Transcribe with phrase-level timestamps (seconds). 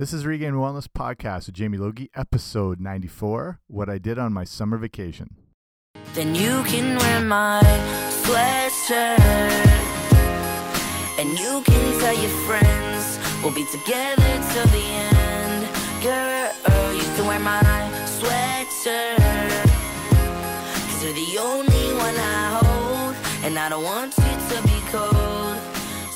[0.00, 4.44] This is Regained Wellness Podcast with Jamie Logie, episode 94 What I Did on My
[4.44, 5.36] Summer Vacation.
[6.14, 7.60] Then you can wear my
[8.24, 9.20] sweatshirt.
[11.18, 15.68] And you can tell your friends we'll be together till the end.
[16.02, 17.60] Girl, you can wear my
[18.06, 19.18] sweatshirt.
[20.88, 23.16] Cause you're the only one I hold.
[23.44, 25.58] And I don't want you to be cold.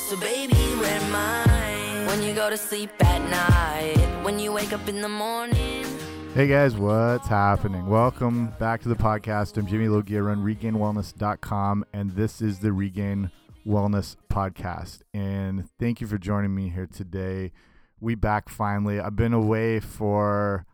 [0.09, 1.84] So baby, wear mine.
[2.15, 4.25] When you go to sleep at night.
[4.25, 5.84] When you wake up in the morning.
[6.33, 7.88] Hey guys, what's happening?
[7.88, 9.57] Welcome back to the podcast.
[9.57, 10.16] I'm Jamie Logie.
[10.19, 13.33] I run regainedwellness.com, and this is the Regained
[13.66, 15.01] Wellness Podcast.
[15.12, 17.51] And thank you for joining me here today.
[17.98, 19.01] We back finally.
[19.01, 20.66] I've been away for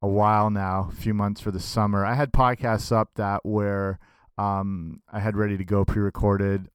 [0.00, 2.06] a while now, a few months for the summer.
[2.06, 3.98] I had podcasts up that where
[4.38, 6.68] um, I had ready to go pre-recorded,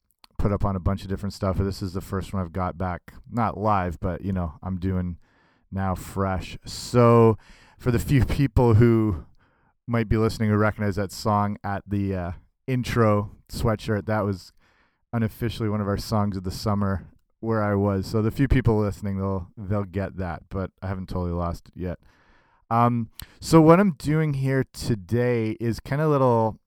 [0.43, 1.57] put up on a bunch of different stuff.
[1.57, 5.17] This is the first one I've got back, not live, but you know, I'm doing
[5.71, 6.57] now fresh.
[6.65, 7.37] So
[7.79, 9.23] for the few people who
[9.87, 12.31] might be listening who recognize that song at the uh,
[12.67, 14.51] intro sweatshirt, that was
[15.13, 17.07] unofficially one of our songs of the summer
[17.39, 18.05] where I was.
[18.05, 21.79] So the few people listening, they'll they'll get that, but I haven't totally lost it
[21.79, 21.99] yet.
[22.69, 26.59] Um, so what I'm doing here today is kind of little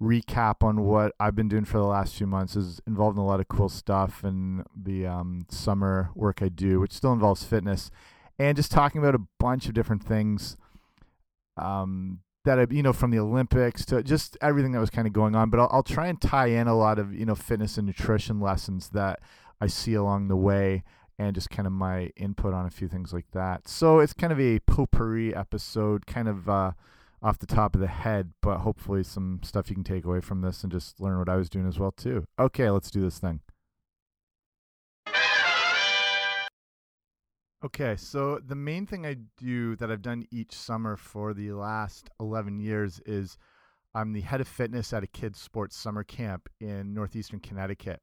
[0.00, 2.56] recap on what I've been doing for the last few months.
[2.56, 6.80] is involved in a lot of cool stuff and the um, summer work I do,
[6.80, 7.90] which still involves fitness,
[8.38, 10.56] and just talking about a bunch of different things.
[11.56, 15.12] Um, that I, you know, from the Olympics to just everything that was kind of
[15.12, 17.76] going on, but I'll, I'll try and tie in a lot of you know fitness
[17.76, 19.20] and nutrition lessons that
[19.60, 20.84] I see along the way
[21.18, 23.66] and just kind of my input on a few things like that.
[23.66, 26.72] So it's kind of a potpourri episode, kind of uh,
[27.22, 30.40] off the top of the head, but hopefully some stuff you can take away from
[30.40, 32.24] this and just learn what I was doing as well too.
[32.38, 33.40] Okay, let's do this thing.
[37.64, 42.08] Okay, so the main thing I do that I've done each summer for the last
[42.20, 43.36] 11 years is
[43.94, 48.00] I'm the head of fitness at a kids sports summer camp in northeastern Connecticut.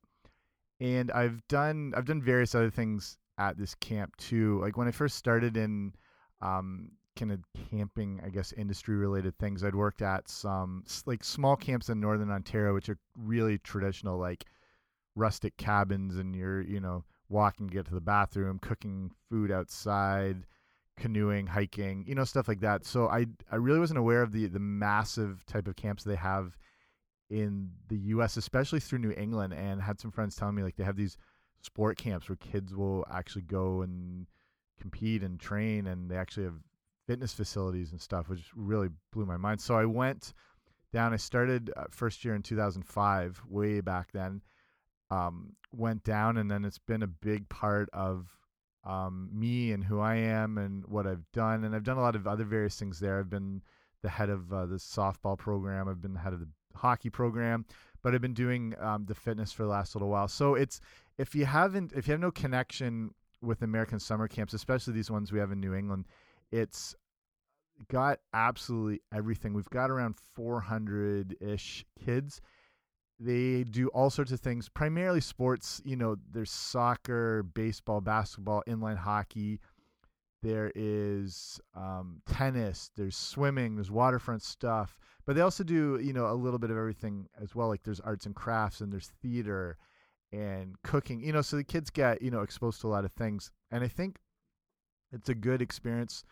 [0.82, 4.60] And I've done I've done various other things at this camp too.
[4.60, 5.94] Like when I first started in
[6.42, 7.40] um, kind of
[7.70, 12.32] camping, I guess industry related things, I'd worked at some like small camps in northern
[12.32, 14.46] Ontario which are really traditional like
[15.16, 20.46] rustic cabins and you're, you know, walking to get to the bathroom, cooking food outside,
[20.98, 22.86] canoeing, hiking, you know, stuff like that.
[22.86, 26.58] So I I really wasn't aware of the the massive type of camps they have
[27.30, 30.84] in the US, especially through New England, and had some friends telling me like they
[30.84, 31.18] have these
[31.62, 34.28] sport camps where kids will actually go and
[34.80, 36.60] compete and train and they actually have
[37.08, 39.62] fitness facilities and stuff, which really blew my mind.
[39.62, 40.34] So I went
[40.92, 41.14] down.
[41.14, 44.42] I started uh, first year in 2005, way back then
[45.10, 48.28] um, went down, and then it's been a big part of
[48.84, 51.64] um, me and who I am and what I've done.
[51.64, 53.20] And I've done a lot of other various things there.
[53.20, 53.62] I've been
[54.02, 55.88] the head of uh, the softball program.
[55.88, 57.66] I've been the head of the hockey program,
[58.02, 60.28] but I've been doing um, the fitness for the last little while.
[60.28, 60.80] So it's
[61.18, 65.32] if you haven't, if you have no connection with American summer camps, especially these ones
[65.32, 66.06] we have in New England,
[66.52, 66.96] it's
[67.90, 69.54] got absolutely everything.
[69.54, 72.42] We've got around 400 ish kids
[73.20, 75.82] they do all sorts of things, primarily sports.
[75.86, 79.60] You know, there's soccer, baseball, basketball, inline hockey.
[80.42, 82.92] There is um, tennis.
[82.96, 83.76] There's swimming.
[83.76, 84.98] There's waterfront stuff.
[85.26, 87.68] But they also do, you know, a little bit of everything as well.
[87.68, 89.78] Like there's arts and crafts, and there's theater,
[90.32, 91.22] and cooking.
[91.22, 93.50] You know, so the kids get you know exposed to a lot of things.
[93.72, 94.20] And I think
[95.16, 96.24] it's a good experience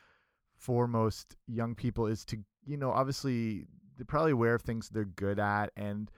[0.56, 3.66] for most young people is to you know obviously
[3.98, 6.12] they're probably aware of things they're good at and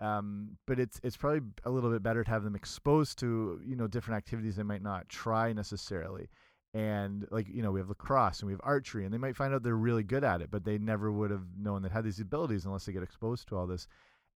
[0.00, 3.76] um, but it's it's probably a little bit better to have them exposed to you
[3.76, 6.28] know different activities they might not try necessarily.
[6.72, 9.52] And like you know we have lacrosse and we have archery and they might find
[9.52, 12.20] out they're really good at it but they never would have known they had these
[12.20, 13.86] abilities unless they get exposed to all this.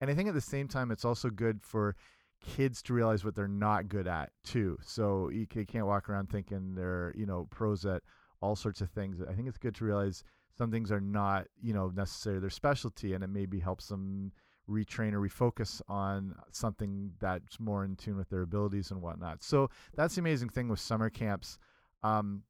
[0.00, 1.96] And i think at the same time it's also good for
[2.44, 6.74] kids to realize what they're not good at too so you can't walk around thinking
[6.74, 8.02] they're you know pros at
[8.40, 10.22] all sorts of things i think it's good to realize
[10.56, 14.30] some things are not you know necessarily their specialty and it maybe helps them
[14.68, 19.42] retrain or refocus on something that's more in tune with their abilities and whatnot.
[19.42, 21.58] So that's the amazing thing with summer camps.
[22.02, 22.42] Um,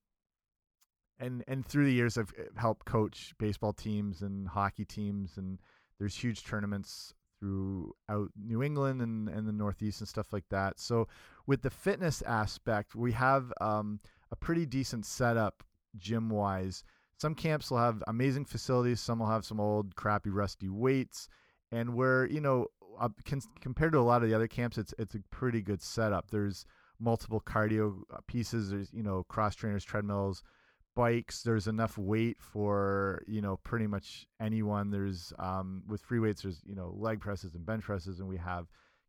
[1.19, 5.61] and and through the years, I've eh, helped coach baseball teams and hockey teams, and
[5.99, 7.15] there's huge tournaments
[7.45, 10.81] throughout New England and, and the Northeast and stuff like that.
[10.81, 11.09] So
[11.47, 14.01] with the fitness aspect, we have um,
[14.31, 15.63] a pretty decent setup
[15.99, 16.85] gym wise.
[17.19, 19.01] Some camps will have amazing facilities.
[19.01, 21.29] Some will have some old, crappy, rusty weights
[21.75, 22.69] and where you know
[22.99, 23.09] uh,
[23.61, 26.31] compared to a lot of the other camps, it's it's a pretty good setup.
[26.31, 26.65] There's
[27.01, 28.71] multiple cardio uh, pieces.
[28.71, 30.43] There's you know cross trainers, treadmills,
[30.95, 31.43] bikes.
[31.43, 34.91] There's enough weight for you know pretty much anyone.
[34.91, 36.43] There's um, with free weights.
[36.43, 38.67] There's you know leg presses and bench presses, and we have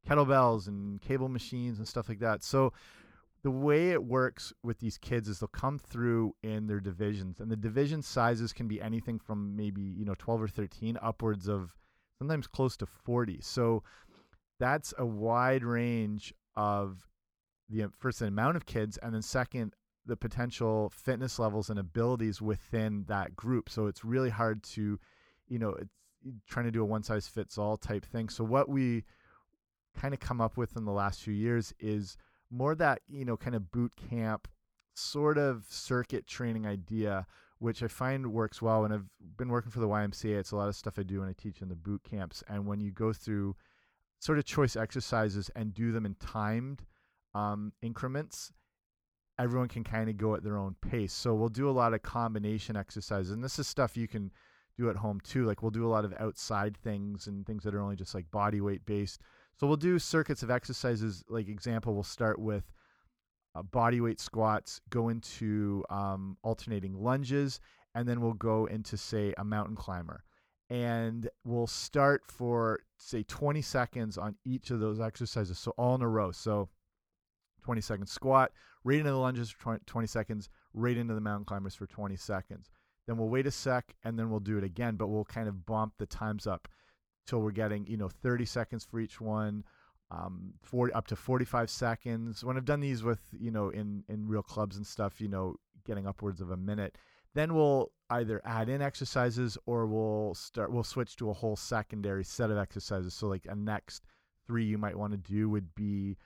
[0.08, 2.44] kettlebells and cable machines and stuff like that.
[2.44, 2.74] So
[3.44, 7.52] the way it works with these kids is they'll come through in their divisions, and
[7.52, 11.76] the division sizes can be anything from maybe you know 12 or 13 upwards of
[12.18, 13.40] sometimes close to 40.
[13.42, 13.84] So
[14.60, 17.08] that's a wide range of
[17.70, 19.74] the first the amount of kids, and then second
[20.06, 23.70] the potential fitness levels and abilities within that group.
[23.70, 25.00] So it's really hard to,
[25.48, 25.94] you know, it's
[26.48, 28.30] trying to do a one size fits all type thing.
[28.30, 29.04] So what we
[29.96, 32.18] kind of come up with in the last few years is
[32.52, 34.48] more that, you know, kind of boot camp
[34.94, 37.26] sort of circuit training idea
[37.60, 40.38] which I find works well and I've been working for the YMCA.
[40.38, 42.66] It's a lot of stuff I do when I teach in the boot camps and
[42.66, 43.56] when you go through
[44.20, 46.84] sort of choice exercises and do them in timed
[47.34, 48.52] um, increments
[49.38, 51.14] everyone can kind of go at their own pace.
[51.14, 54.32] So we'll do a lot of combination exercises, and this is stuff you can
[54.78, 55.46] do at home too.
[55.46, 58.30] Like we'll do a lot of outside things and things that are only just like
[58.32, 59.22] body weight based.
[59.58, 61.24] So we'll do circuits of exercises.
[61.30, 62.64] Like example, we'll start with
[63.56, 67.60] uh, body weight squats, go into um, alternating lunges,
[67.94, 70.24] and then we'll go into say a mountain climber.
[70.70, 75.60] And we'll start for say 20 seconds on each of those exercises.
[75.60, 76.32] So all in a row.
[76.32, 76.70] So
[77.64, 78.52] 20 second squat,
[78.86, 82.70] right into the lunges for 20 seconds, right into the mountain climbers for 20 seconds.
[83.08, 85.66] Then we'll wait a sec and then we'll do it again, but we'll kind of
[85.66, 86.68] bump the times up
[87.28, 89.64] till we're getting, you know, 30 seconds for each one,
[90.12, 92.44] um, 40, up to 45 seconds.
[92.44, 95.56] When I've done these with, you know, in, in real clubs and stuff, you know,
[95.86, 96.96] getting upwards of a minute,
[97.34, 102.24] then we'll either add in exercises or we'll start, we'll switch to a whole secondary
[102.24, 103.16] set of exercises.
[103.16, 104.06] So like a next
[104.46, 106.18] three you might want to do would be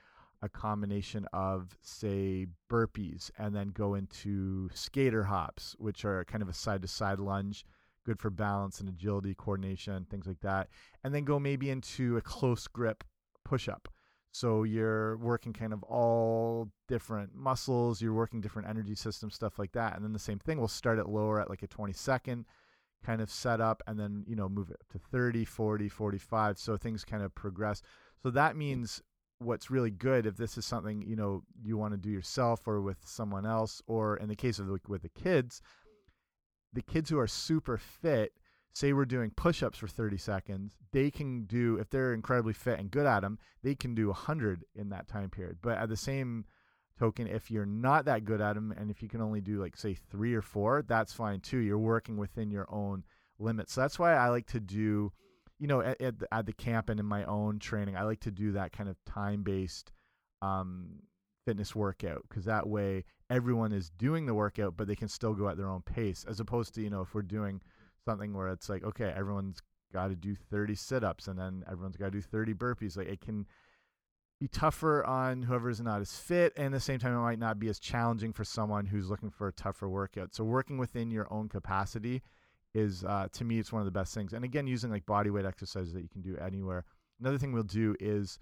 [0.42, 6.48] a combination of say burpees and then go into skater hops which are kind of
[6.48, 7.64] a side to side lunge
[8.06, 10.68] good for balance and agility coordination things like that
[11.04, 13.04] and then go maybe into a close grip
[13.44, 13.88] push up
[14.32, 19.72] so you're working kind of all different muscles you're working different energy systems stuff like
[19.72, 22.46] that and then the same thing we'll start it lower at like a 20 second
[23.04, 27.04] kind of setup and then you know move it to 30 40 45 so things
[27.04, 27.82] kind of progress.
[28.22, 28.58] So that hmm.
[28.58, 29.02] means
[29.40, 32.80] what's really good if this is something you know you want to do yourself or
[32.80, 35.62] with someone else or in the case of the, with the kids
[36.72, 38.32] the kids who are super fit
[38.72, 42.90] say we're doing push-ups for 30 seconds they can do if they're incredibly fit and
[42.90, 45.58] good at them they can do 100 in that time period.
[45.62, 46.44] But at the same
[46.98, 49.76] token if you're not that good at them and if you can only do like
[49.76, 51.58] say 3 or 4 that's fine too.
[51.58, 53.04] You're working within your own
[53.38, 53.72] limits.
[53.72, 55.12] So that's why I like to do
[55.60, 58.20] you know, at, at, the, at the camp and in my own training, I like
[58.20, 59.92] to do that kind of time based
[60.42, 61.02] um,
[61.44, 65.48] fitness workout because that way everyone is doing the workout, but they can still go
[65.48, 67.60] at their own pace, as opposed to, you know, if we're doing
[68.06, 69.60] something where it's like, okay, everyone's
[69.92, 72.96] got to do 30 sit ups and then everyone's got to do 30 burpees.
[72.96, 73.46] Like it can
[74.40, 77.58] be tougher on whoever's not as fit, and at the same time, it might not
[77.58, 80.34] be as challenging for someone who's looking for a tougher workout.
[80.34, 82.22] So, working within your own capacity
[82.74, 84.32] is uh, to me it's one of the best things.
[84.32, 86.84] And again, using like body weight exercises that you can do anywhere.
[87.20, 88.38] Another thing we'll do is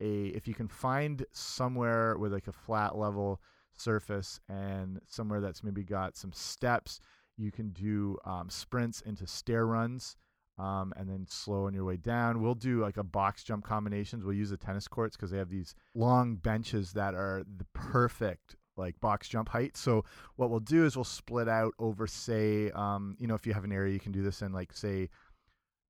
[0.00, 3.40] a if you can find somewhere with like a flat level
[3.76, 7.00] surface and somewhere that's maybe got some steps,
[7.36, 10.16] you can do um, sprints into stair runs.
[10.58, 12.42] Um, and then slow on your way down.
[12.42, 14.24] We'll do like a box jump combinations.
[14.24, 18.56] We'll use the tennis courts because they have these long benches that are the perfect
[18.80, 19.76] like box jump height.
[19.76, 20.04] So
[20.36, 23.64] what we'll do is we'll split out over say, um, you know, if you have
[23.64, 25.08] an area you can do this in like say,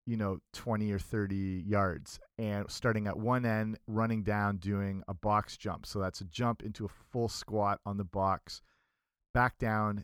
[0.06, 5.14] you know, 20 or 30 yards and starting at one end, running down, doing a
[5.14, 5.86] box jump.
[5.86, 8.60] So that's a jump into a full squat on the box,
[9.32, 10.02] back down,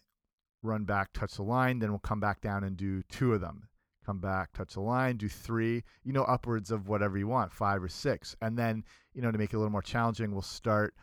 [0.63, 1.79] run back, touch the line.
[1.79, 3.69] Then we'll come back down and do two of them.
[4.05, 7.83] Come back, touch the line, do three, you know, upwards of whatever you want, five
[7.83, 8.37] or six.
[8.41, 10.95] And then, you know, to make it a little more challenging, we'll start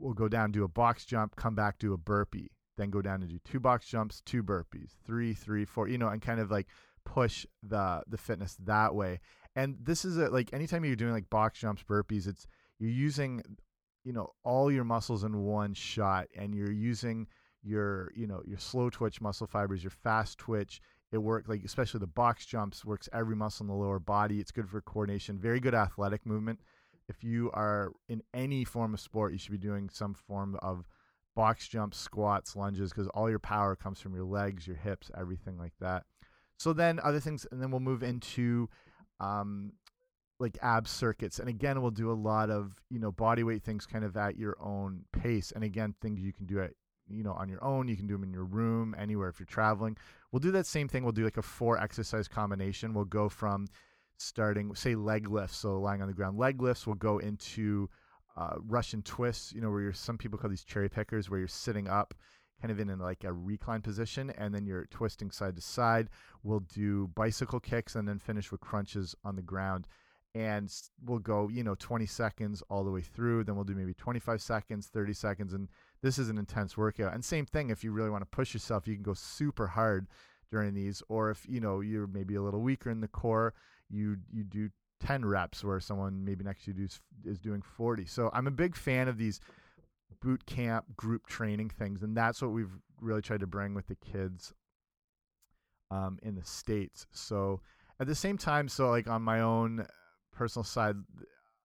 [0.00, 3.22] we'll go down, do a box jump, come back, do a burpee, then go down
[3.22, 6.50] and do two box jumps, two burpees, three, three, four, you know, and kind of
[6.50, 6.66] like
[7.04, 9.20] push the the fitness that way.
[9.56, 12.46] And this is a, like anytime you're doing like box jumps, burpees, it's
[12.78, 13.42] you're using
[14.04, 17.26] you know all your muscles in one shot, and you're using
[17.62, 20.80] your you know your slow twitch muscle fibers, your fast twitch.
[21.10, 24.40] It works like especially the box jumps works every muscle in the lower body.
[24.40, 26.60] It's good for coordination, very good athletic movement
[27.08, 30.86] if you are in any form of sport, you should be doing some form of
[31.34, 35.56] box jumps, squats, lunges, because all your power comes from your legs, your hips, everything
[35.58, 36.04] like that.
[36.58, 38.68] So then other things, and then we'll move into
[39.20, 39.72] um,
[40.40, 43.86] like ab circuits, and again we'll do a lot of you know body weight things,
[43.86, 46.72] kind of at your own pace, and again things you can do at
[47.08, 47.88] you know on your own.
[47.88, 49.96] You can do them in your room, anywhere if you're traveling.
[50.32, 51.04] We'll do that same thing.
[51.04, 52.92] We'll do like a four exercise combination.
[52.92, 53.68] We'll go from
[54.18, 56.86] starting say leg lifts, so lying on the ground leg lifts.
[56.86, 57.88] We'll go into
[58.36, 59.52] uh, Russian twists.
[59.52, 62.14] You know where you're some people call these cherry pickers, where you're sitting up
[62.60, 66.08] kind of in, in like a recline position and then you're twisting side to side.
[66.42, 69.86] We'll do bicycle kicks and then finish with crunches on the ground.
[70.34, 70.72] And
[71.04, 73.44] we'll go, you know, 20 seconds all the way through.
[73.44, 75.52] Then we'll do maybe 25 seconds, 30 seconds.
[75.52, 75.68] And
[76.02, 77.14] this is an intense workout.
[77.14, 80.06] And same thing, if you really want to push yourself, you can go super hard
[80.50, 81.02] during these.
[81.08, 83.54] Or if, you know, you're maybe a little weaker in the core,
[83.90, 88.06] you, you do 10 reps where someone maybe next to you is, is doing 40.
[88.06, 89.40] So I'm a big fan of these
[90.20, 93.94] boot camp group training things and that's what we've really tried to bring with the
[93.96, 94.52] kids
[95.90, 97.60] um, in the states so
[98.00, 99.86] at the same time so like on my own
[100.32, 100.96] personal side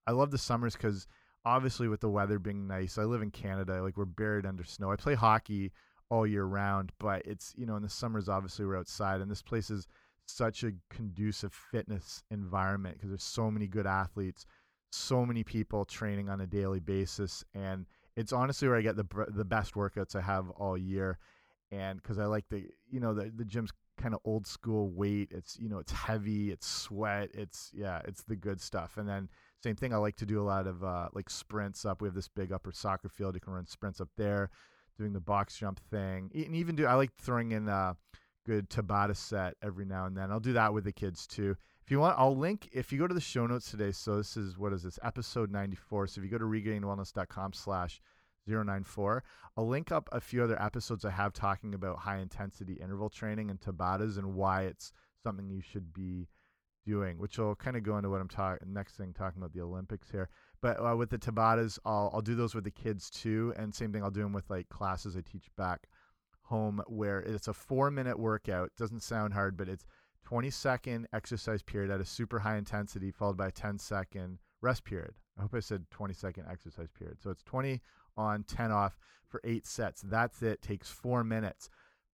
[0.08, 1.08] i love the summers because
[1.46, 4.92] obviously with the weather being nice i live in canada like we're buried under snow
[4.92, 5.72] i play hockey
[6.10, 9.42] all year round but it's you know in the summers obviously we're outside and this
[9.42, 9.88] place is
[10.26, 14.46] such a conducive fitness environment because there's so many good athletes
[14.92, 19.06] so many people training on a daily basis and it's honestly where I get the
[19.30, 21.18] the best workouts I have all year,
[21.72, 25.30] and because I like the you know the the gym's kind of old school weight.
[25.32, 28.98] It's you know it's heavy, it's sweat, it's yeah, it's the good stuff.
[28.98, 29.30] And then
[29.64, 32.02] same thing, I like to do a lot of uh, like sprints up.
[32.02, 33.36] We have this big upper soccer field.
[33.36, 34.50] You can run sprints up there,
[34.98, 37.96] doing the box jump thing, and even do I like throwing in a
[38.46, 40.32] good Tabata set every now and then.
[40.32, 41.56] I'll do that with the kids too.
[41.84, 43.92] If you want, I'll link if you go to the show notes today.
[43.92, 46.08] So this is what is this episode 94.
[46.08, 48.02] So if you go to regainedwellness.com slash
[48.48, 49.24] 094,
[49.58, 53.50] I'll link up a few other episodes I have talking about high intensity interval training
[53.50, 56.28] and Tabatas and why it's something you should be
[56.86, 59.62] doing, which will kind of go into what I'm talking next thing talking about the
[59.62, 60.30] Olympics here.
[60.62, 63.92] But uh, with the Tabatas, I'll I'll do those with the kids too, and same
[63.92, 65.88] thing I'll do them with like classes I teach back
[66.44, 68.72] home where it's a four minute workout.
[68.78, 69.86] Doesn't sound hard, but it's
[70.26, 74.84] 20 second exercise period at a super high intensity, followed by a 10 second rest
[74.86, 75.14] period.
[75.38, 77.22] I hope I said 20 second exercise period.
[77.22, 77.82] So it's 20
[78.18, 78.98] on, 10 off
[79.28, 80.02] for eight sets.
[80.02, 80.62] That's it.
[80.62, 81.70] Takes four minutes.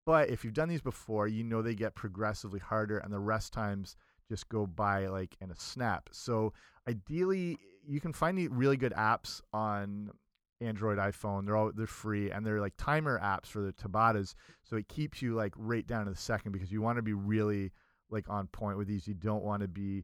[0.05, 3.53] But if you've done these before, you know they get progressively harder and the rest
[3.53, 3.95] times
[4.27, 6.09] just go by like in a snap.
[6.11, 6.53] So
[6.87, 10.11] ideally, you can find really good apps on
[10.61, 11.45] Android, iPhone.
[11.45, 14.35] They're all they're free and they're like timer apps for the Tabatas.
[14.63, 17.13] So it keeps you like right down to the second because you want to be
[17.13, 17.71] really
[18.09, 19.07] like on point with these.
[19.07, 20.03] You don't want to be,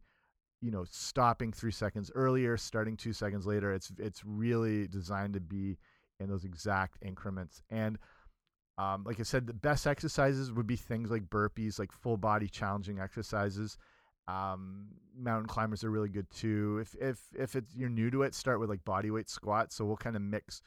[0.62, 3.74] you know, stopping three seconds earlier, starting two seconds later.
[3.74, 5.78] It's it's really designed to be
[6.20, 7.62] in those exact increments.
[7.70, 7.98] And
[8.78, 12.48] um, like I said, the best exercises would be things like burpees, like full body
[12.48, 13.78] challenging exercises.
[14.28, 16.80] Um, mountain climbers are really good too.
[16.82, 19.76] If if if it's you're new to it, start with like body weight squats.
[19.76, 20.62] So we'll kind of mix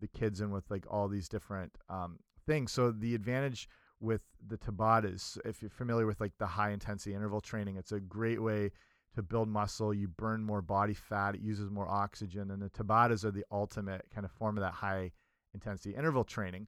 [0.00, 2.72] the kids in with like all these different um, things.
[2.72, 3.68] So the advantage
[4.00, 5.38] with the Tabatas.
[5.44, 8.70] If you're familiar with like the high intensity interval training, it's a great way
[9.14, 9.94] to build muscle.
[9.94, 11.34] You burn more body fat.
[11.34, 14.74] It uses more oxygen, and the Tabatas are the ultimate kind of form of that
[14.74, 15.12] high
[15.54, 16.66] intensity interval training.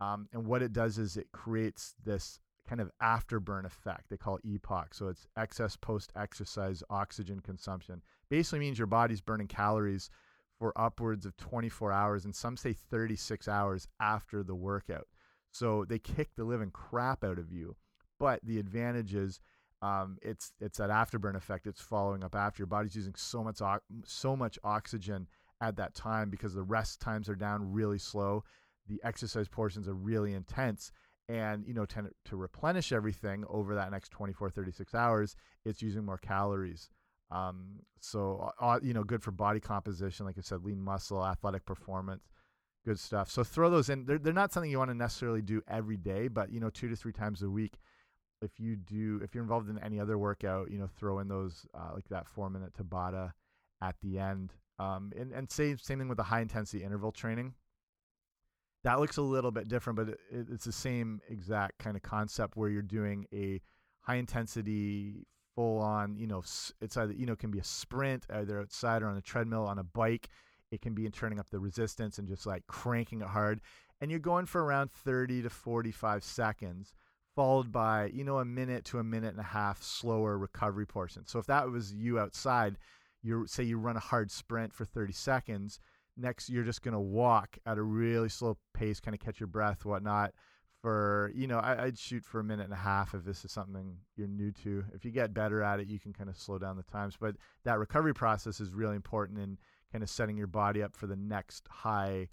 [0.00, 4.08] Um, and what it does is it creates this kind of afterburn effect.
[4.10, 4.86] They call it EPOC.
[4.92, 8.02] So it's excess post exercise oxygen consumption.
[8.28, 10.10] Basically means your body's burning calories
[10.58, 15.06] for upwards of 24 hours, and some say 36 hours after the workout.
[15.50, 17.76] So they kick the living crap out of you.
[18.18, 19.40] But the advantage is
[19.82, 21.66] um, it's it's that afterburn effect.
[21.66, 23.60] It's following up after your body's using so much
[24.04, 25.28] so much oxygen
[25.60, 28.44] at that time because the rest times are down really slow.
[28.88, 30.92] The exercise portions are really intense.
[31.28, 36.04] And you know, to, to replenish everything over that next 24, 36 hours, it's using
[36.04, 36.88] more calories.
[37.32, 41.64] Um, so uh, you know, good for body composition, like I said, lean muscle, athletic
[41.64, 42.22] performance
[42.86, 43.30] good stuff.
[43.30, 44.06] So throw those in.
[44.06, 46.88] They're, they're not something you want to necessarily do every day, but you know, two
[46.88, 47.78] to three times a week.
[48.40, 51.66] If you do, if you're involved in any other workout, you know, throw in those
[51.74, 53.32] uh, like that four minute Tabata
[53.82, 54.52] at the end.
[54.78, 57.54] Um, and and same same thing with the high intensity interval training.
[58.86, 62.56] That looks a little bit different, but it, it's the same exact kind of concept
[62.56, 63.60] where you're doing a
[64.00, 66.42] high intensity full on you know
[66.82, 69.78] it's either you know can be a sprint either outside or on a treadmill on
[69.78, 70.28] a bike
[70.70, 73.60] it can be in turning up the resistance and just like cranking it hard.
[74.00, 76.92] And you're going for around 30 to 45 seconds,
[77.34, 81.26] followed by, you know, a minute to a minute and a half slower recovery portion.
[81.26, 82.76] So if that was you outside,
[83.22, 85.78] you say you run a hard sprint for 30 seconds,
[86.16, 89.46] next you're just going to walk at a really slow pace, kind of catch your
[89.48, 90.32] breath, whatnot.
[90.82, 93.50] For you know, I, would shoot for a minute and a half if this is
[93.50, 94.84] something you're new to.
[94.94, 97.16] If you get better at it, you can kind of slow down the times.
[97.18, 99.58] But that recovery process is really important, in
[99.90, 102.28] kind of setting your body up for the next high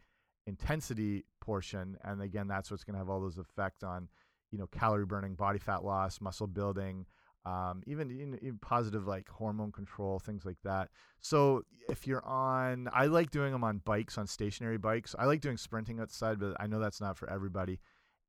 [0.45, 4.09] intensity portion, and again, that's what's going to have all those effect on,
[4.51, 7.05] you know, calorie burning, body fat loss, muscle building,
[7.45, 10.89] um, even, even positive like hormone control, things like that.
[11.19, 15.15] So if you're on, I like doing them on bikes, on stationary bikes.
[15.17, 17.79] I like doing sprinting outside, but I know that's not for everybody.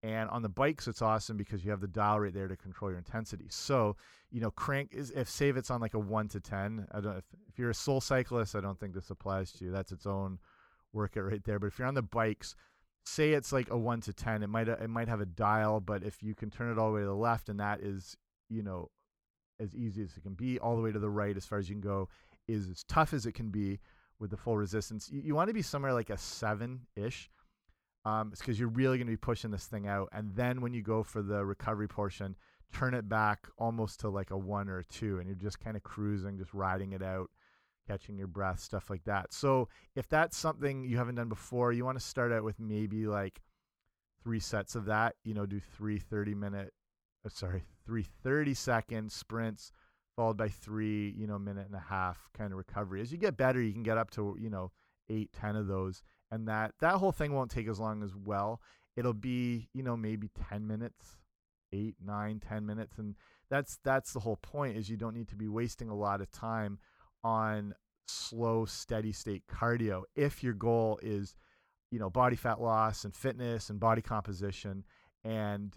[0.02, 2.90] And on the bikes, it's awesome because you have the dial right there to control
[2.90, 3.47] your intensity.
[3.49, 3.97] So,
[4.30, 6.87] you know, crank is if save it's on like a one to ten.
[6.92, 9.71] I don't if, if you're a soul cyclist, I don't think this applies to you.
[9.71, 10.40] That's its own
[10.92, 11.59] workout right there.
[11.59, 12.54] But if you're on the bikes,
[13.06, 16.02] say it's like a one to ten, it might it might have a dial, but
[16.02, 18.14] if you can turn it all the way to the left, and that is
[18.50, 18.90] you know
[19.61, 21.68] as easy as it can be, all the way to the right as far as
[21.68, 22.08] you can go,
[22.49, 23.80] is as tough as it can be
[24.18, 25.11] with the full resistance.
[25.11, 27.30] You, you want to be somewhere like a seven ish
[28.04, 30.08] um, it's because you're really going to be pushing this thing out.
[30.12, 32.37] And then when you go for the recovery portion,
[32.73, 35.76] turn it back almost to like a one or a two, and you're just kind
[35.76, 37.30] of cruising, just riding it out,
[37.88, 39.32] catching your breath, stuff like that.
[39.32, 43.06] So if that's something you haven't done before, you want to start out with maybe
[43.06, 43.40] like
[44.23, 45.14] three sets of that.
[45.25, 46.75] You know, do three 30 minute,
[47.25, 49.73] uh, sorry, three 30 second sprints
[50.16, 53.00] followed by three, you know, minute and a half kind of recovery.
[53.00, 54.71] As you get better, you can get up to, you know,
[55.09, 56.02] eight, ten of those
[56.35, 58.61] and that that whole thing won't take as long as well.
[58.97, 61.16] It'll be you know maybe ten minutes,
[61.73, 63.14] eight, nine, ten minutes, and
[63.49, 64.76] that's that's the whole point.
[64.76, 66.78] Is you don't need to be wasting a lot of time
[67.23, 67.73] on
[68.09, 71.37] slow, steady state cardio if your goal is
[71.90, 74.85] you know body fat loss and fitness and body composition
[75.23, 75.76] and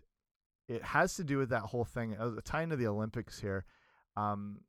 [0.67, 3.65] it has to do with that whole thing uh, tying to the olympics here
[4.15, 4.61] um,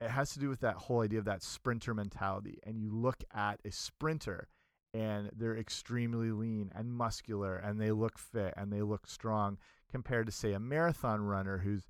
[0.00, 3.22] it has to do with that whole idea of that sprinter mentality and you look
[3.34, 4.48] at a sprinter
[4.94, 9.58] and they're extremely lean and muscular and they look fit and they look strong
[9.90, 11.86] compared to say a marathon runner who's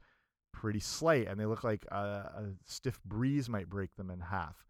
[0.52, 4.64] pretty slight and they look like a, a stiff breeze might break them in half.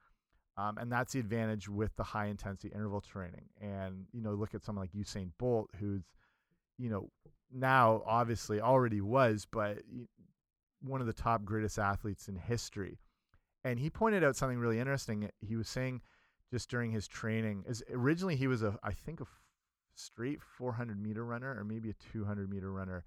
[0.56, 3.46] Um, and that's the advantage with the high intensity interval training.
[3.60, 6.02] And you know look at someone like usain bolt who's
[6.78, 7.10] you know
[7.52, 9.78] now obviously already was but
[10.80, 12.98] one of the top greatest athletes in history
[13.64, 16.00] and he pointed out something really interesting he was saying
[16.50, 17.64] just during his training.
[17.66, 19.26] Is originally he was a I think a
[19.94, 23.04] straight 400 meter runner or maybe a 200 meter runner,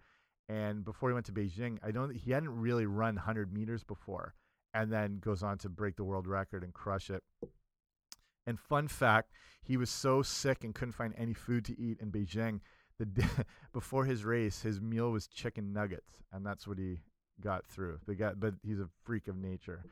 [0.50, 4.36] and before he went to Beijing, I don't he hadn't really run 100 meters before,
[4.74, 7.24] and then goes on to break the world record and crush it.
[8.48, 12.12] And fun fact, he was so sick and couldn't find any food to eat in
[12.12, 12.60] Beijing.
[13.06, 17.00] The before his race, his meal was chicken nuggets, and that's what he
[17.42, 18.00] got through.
[18.08, 19.84] The guy, but he's a freak of nature.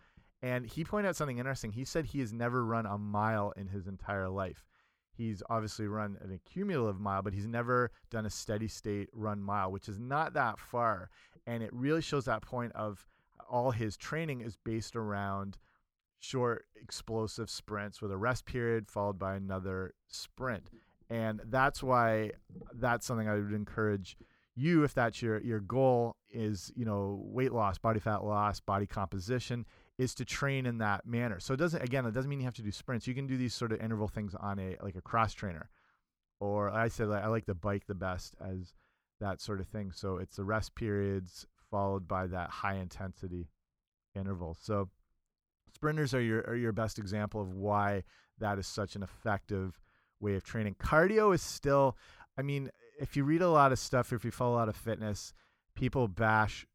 [0.41, 1.73] And he pointed out something interesting.
[1.73, 4.65] He said he has never run a mile in his entire life.
[5.11, 9.69] He's obviously run an accumulative mile, but he's never done a steady state run mile,
[9.69, 11.09] which is not that far.
[11.45, 13.05] And it really shows that point of
[13.49, 15.57] all his training is based around
[16.19, 20.69] short, explosive sprints with a rest period followed by another sprint.
[21.09, 22.31] And that's why
[22.73, 24.17] that's something I would encourage
[24.55, 28.85] you if that's your your goal is you know weight loss body fat loss body
[28.85, 29.65] composition
[29.97, 31.39] is to train in that manner.
[31.39, 33.07] So it doesn't again, it doesn't mean you have to do sprints.
[33.07, 35.69] You can do these sort of interval things on a like a cross trainer.
[36.39, 38.73] Or I said I like the bike the best as
[39.19, 39.91] that sort of thing.
[39.91, 43.49] So it's the rest periods followed by that high intensity
[44.15, 44.57] interval.
[44.59, 44.89] So
[45.73, 48.03] sprinters are your are your best example of why
[48.39, 49.79] that is such an effective
[50.19, 50.75] way of training.
[50.79, 51.97] Cardio is still
[52.37, 54.75] I mean, if you read a lot of stuff, if you follow a lot of
[54.77, 55.33] fitness,
[55.75, 56.65] people bash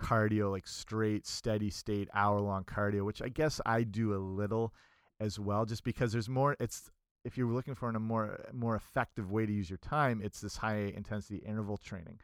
[0.00, 4.74] cardio, like straight, steady state, hour long cardio, which I guess I do a little
[5.20, 6.56] as well, just because there's more.
[6.58, 6.90] It's
[7.24, 10.56] if you're looking for a more more effective way to use your time, it's this
[10.56, 12.18] high intensity interval training.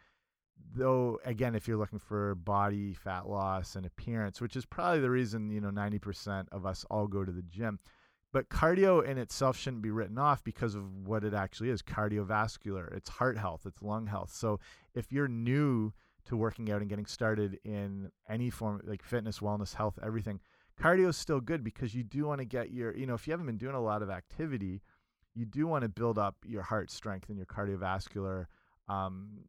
[0.74, 5.11] Though again, if you're looking for body fat loss and appearance, which is probably the
[5.11, 7.78] reason you know 90% of us all go to the gym,
[8.37, 12.94] but cardio in itself shouldn't be written off because of what it actually is cardiovascular.
[12.94, 14.31] It's heart health, it's lung health.
[14.31, 14.61] So
[14.94, 15.94] if you're new
[16.27, 20.40] to working out and getting started in any form like fitness, wellness, health, everything,
[20.79, 23.31] cardio is still good because you do want to get your, you know, if you
[23.31, 24.83] haven't been doing a lot of activity,
[25.35, 28.49] you do want to build up your heart strength and your cardiovascular
[28.87, 29.46] um,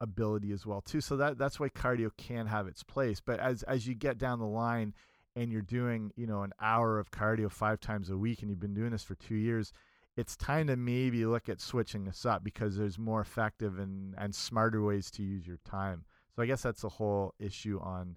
[0.00, 1.02] ability as well too.
[1.02, 3.20] So that that's why cardio can have its place.
[3.20, 4.94] But as as you get down the line
[5.34, 8.60] and you're doing, you know, an hour of cardio five times a week and you've
[8.60, 9.72] been doing this for two years,
[10.16, 14.34] it's time to maybe look at switching this up because there's more effective and, and
[14.34, 16.04] smarter ways to use your time.
[16.34, 18.16] So I guess that's the whole issue on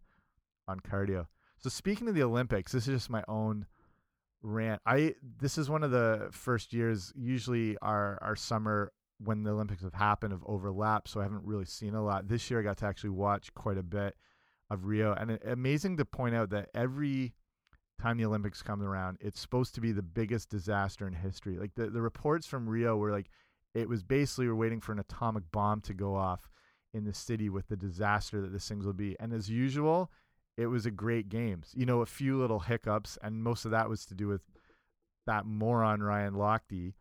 [0.67, 1.27] on cardio.
[1.57, 3.65] So speaking of the Olympics, this is just my own
[4.41, 4.81] rant.
[4.85, 7.13] I this is one of the first years.
[7.15, 8.91] Usually our our summer
[9.23, 12.27] when the Olympics have happened have overlapped, so I haven't really seen a lot.
[12.27, 14.15] This year I got to actually watch quite a bit
[14.69, 17.33] of Rio, and amazing to point out that every
[18.01, 21.57] time the Olympics comes around, it's supposed to be the biggest disaster in history.
[21.57, 23.29] Like the, the reports from Rio were like
[23.73, 26.49] it was basically we're waiting for an atomic bomb to go off
[26.93, 29.17] in the city with the disaster that this thing will be.
[29.19, 30.09] And as usual,
[30.57, 31.71] it was a great games.
[31.75, 34.41] You know, a few little hiccups, and most of that was to do with
[35.27, 36.93] that moron Ryan Lochte.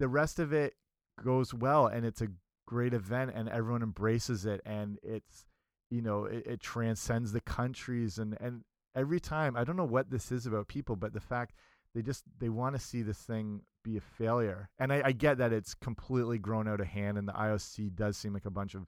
[0.00, 0.74] The rest of it
[1.22, 2.28] goes well, and it's a
[2.66, 5.44] great event, and everyone embraces it, and it's
[5.92, 10.10] you know it, it transcends the countries, and and every time I don't know what
[10.10, 11.54] this is about people, but the fact
[11.94, 14.70] they just they want to see this thing be a failure.
[14.78, 18.16] And I, I, get that it's completely grown out of hand, and the IOC does
[18.16, 18.86] seem like a bunch of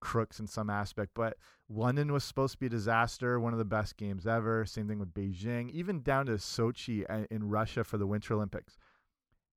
[0.00, 1.12] crooks in some aspect.
[1.14, 1.36] But
[1.68, 4.64] London was supposed to be a disaster, one of the best games ever.
[4.64, 8.76] Same thing with Beijing, even down to Sochi uh, in Russia for the Winter Olympics.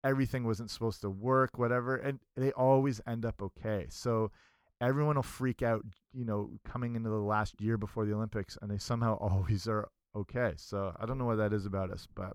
[0.03, 3.87] Everything wasn't supposed to work, whatever, and they always end up okay.
[3.89, 4.31] So
[4.83, 8.69] everyone will freak out, you know, coming into the last year before the Olympics, and
[8.69, 10.53] they somehow always are okay.
[10.57, 12.33] So I don't know what that is about us, but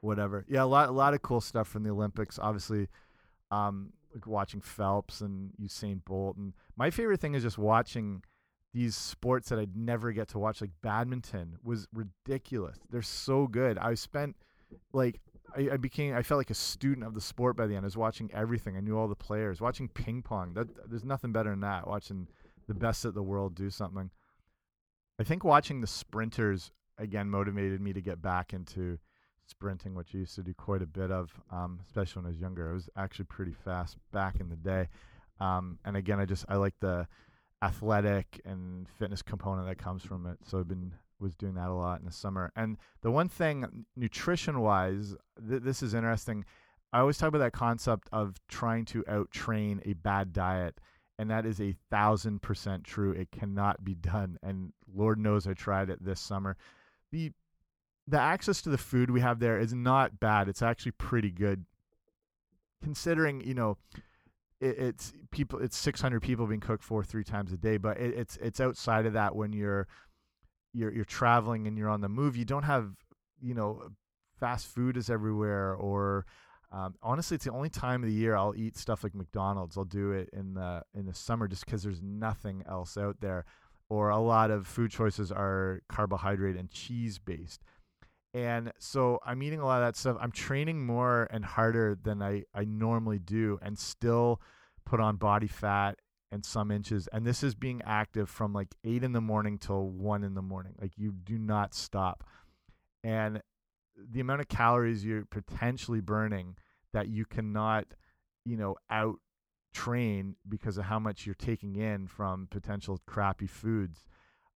[0.00, 0.44] whatever.
[0.48, 2.38] Yeah, a lot a lot of cool stuff from the Olympics.
[2.38, 2.88] Obviously,
[3.50, 8.22] um, like watching Phelps and Usain Bolt, and my favorite thing is just watching
[8.72, 10.60] these sports that I'd never get to watch.
[10.60, 12.76] Like badminton was ridiculous.
[12.90, 13.78] They're so good.
[13.78, 14.36] I spent
[14.92, 15.20] like
[15.56, 17.84] I, I, became I felt like a student of the sport by the end.
[17.84, 18.76] I was watching everything.
[18.76, 19.60] I knew all the players.
[19.60, 20.54] Watching ping pong.
[20.54, 21.86] That there's nothing better than that.
[21.86, 22.28] Watching
[22.66, 24.10] the best of the world do something.
[25.18, 28.98] I think watching the sprinters again motivated me to get back into
[29.46, 32.40] sprinting, which I used to do quite a bit of, um, especially when I was
[32.40, 32.70] younger.
[32.70, 34.88] I was actually pretty fast back in the day.
[35.40, 37.06] Um, and again, I just I like the
[37.62, 40.38] athletic and fitness component that comes from it.
[40.44, 40.92] So I've been
[41.24, 42.52] was doing that a lot in the summer.
[42.54, 45.16] And the one thing, nutrition wise,
[45.48, 46.44] th this is interesting.
[46.92, 50.78] I always talk about that concept of trying to out train a bad diet.
[51.18, 53.12] And that is a thousand percent true.
[53.12, 54.38] It cannot be done.
[54.42, 56.56] And Lord knows I tried it this summer.
[57.10, 57.32] The
[58.06, 60.48] the access to the food we have there is not bad.
[60.48, 61.64] It's actually pretty good,
[62.82, 63.78] considering you know
[64.60, 65.60] it, it's people.
[65.60, 69.06] It's 600 people being cooked for three times a day, but it, it's it's outside
[69.06, 69.86] of that when you're
[70.74, 72.36] you're you're traveling and you're on the move.
[72.36, 72.90] You don't have
[73.40, 73.82] you know
[74.38, 76.26] fast food is everywhere or
[76.74, 79.78] um, honestly, it's the only time of the year I'll eat stuff like McDonald's.
[79.78, 83.44] I'll do it in the in the summer just because there's nothing else out there,
[83.88, 87.62] or a lot of food choices are carbohydrate and cheese based.
[88.34, 90.16] And so I'm eating a lot of that stuff.
[90.20, 94.40] I'm training more and harder than I, I normally do and still
[94.84, 96.00] put on body fat
[96.34, 97.08] and some inches.
[97.12, 100.42] And this is being active from like eight in the morning till one in the
[100.42, 100.74] morning.
[100.80, 102.24] Like you do not stop.
[103.02, 103.40] And
[103.96, 106.56] the amount of calories you're potentially burning
[106.92, 107.86] that you cannot,
[108.44, 109.16] you know, out
[109.72, 114.06] train because of how much you're taking in from potential crappy foods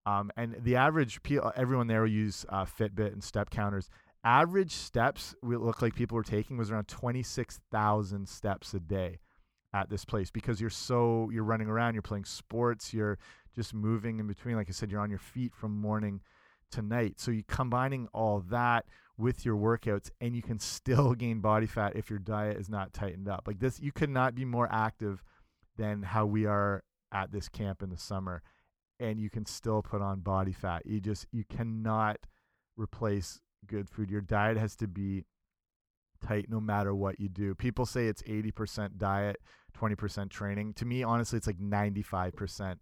[0.05, 3.89] um, and the average, uh, everyone there will use uh, Fitbit and step counters.
[4.23, 9.19] Average steps we look like people were taking was around 26,000 steps a day
[9.73, 13.17] at this place because you're so you're running around, you're playing sports, you're
[13.55, 14.55] just moving in between.
[14.55, 16.21] Like I said, you're on your feet from morning
[16.71, 17.19] to night.
[17.19, 18.85] So you're combining all that
[19.17, 22.93] with your workouts, and you can still gain body fat if your diet is not
[22.93, 23.43] tightened up.
[23.47, 25.23] Like this, you could not be more active
[25.77, 28.43] than how we are at this camp in the summer
[28.99, 30.85] and you can still put on body fat.
[30.85, 32.17] You just you cannot
[32.77, 34.09] replace good food.
[34.09, 35.25] Your diet has to be
[36.25, 37.55] tight no matter what you do.
[37.55, 39.37] People say it's 80% diet,
[39.73, 40.73] 20% training.
[40.75, 42.77] To me, honestly, it's like 95%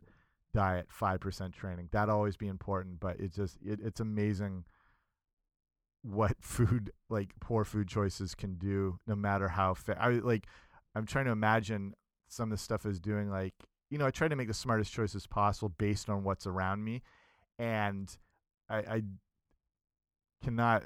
[0.53, 1.89] diet, 5% training.
[1.91, 4.65] That'll always be important, but it's just it, it's amazing
[6.03, 9.97] what food like poor food choices can do no matter how fit.
[9.99, 10.45] I like
[10.95, 11.93] I'm trying to imagine
[12.27, 13.53] some of the stuff is doing like
[13.89, 17.03] you know, I try to make the smartest choices possible based on what's around me,
[17.57, 18.15] and
[18.69, 19.01] I, I
[20.43, 20.83] cannot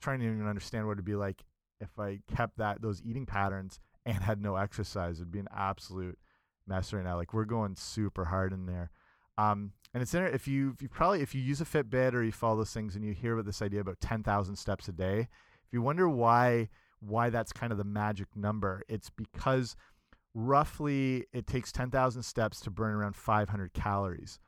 [0.00, 1.42] trying to even understand what it'd be like
[1.80, 5.18] if I kept that those eating patterns and had no exercise.
[5.18, 6.18] It'd be an absolute
[6.66, 7.16] mess right now.
[7.16, 8.90] Like we're going super hard in there.
[9.36, 12.22] Um, and it's in if you if you probably if you use a Fitbit or
[12.22, 14.92] you follow those things and you hear about this idea about ten thousand steps a
[14.92, 16.68] day, if you wonder why
[17.00, 19.76] why that's kind of the magic number, it's because
[20.34, 24.38] roughly it takes 10,000 steps to burn around 500 calories.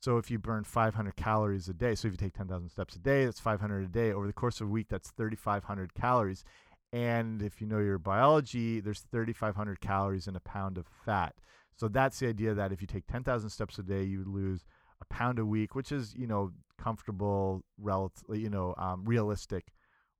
[0.00, 2.98] So if you burn 500 calories a day, so if you take 10,000 steps a
[2.98, 4.12] day, that's 500 a day.
[4.12, 6.44] Over the course of a week, that's 3,500 calories.
[6.92, 11.34] And if you know your biology, there's 3,500 calories in a pound of fat.
[11.74, 14.64] So that's the idea that if you take 10,000 steps a day, you would lose
[15.00, 19.72] a pound a week, which is, you know, comfortable, relatively, you know, um, realistic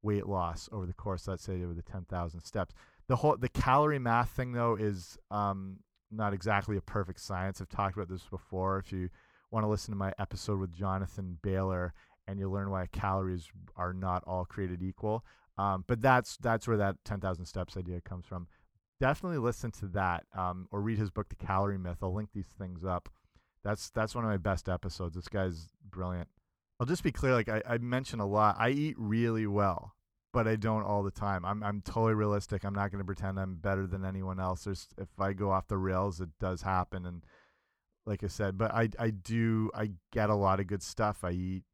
[0.02, 2.74] weight loss over the course, let's say, of the 10,000 steps
[3.08, 5.78] the whole the calorie math thing though is um,
[6.11, 7.61] not exactly a perfect science.
[7.61, 8.78] I've talked about this before.
[8.78, 9.08] If you
[9.50, 11.92] want to listen to my episode with Jonathan Bailor
[12.26, 15.24] and you'll learn why calories are not all created equal.
[15.59, 18.47] Um, but that's that's where that 10,000 steps idea comes from.
[19.01, 21.99] Definitely listen to that um, or read his book, The Calorie Myth.
[22.03, 23.09] I'll link these things up.
[23.65, 25.15] That's that's one of my best episodes.
[25.15, 26.29] This guy's brilliant.
[26.81, 27.33] I'll just be clear.
[27.33, 29.95] Like I, I mention a lot, I eat really well,
[30.33, 31.45] but I don't all the time.
[31.45, 32.65] I'm I'm totally realistic.
[32.65, 34.65] I'm not going to pretend I'm better than anyone else.
[34.65, 37.07] There's if I go off the rails, it does happen.
[37.07, 37.23] And
[38.05, 41.23] like I said, but I I do I get a lot of good stuff.
[41.23, 41.65] I eat,